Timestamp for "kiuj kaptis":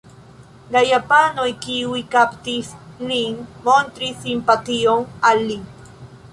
1.65-2.71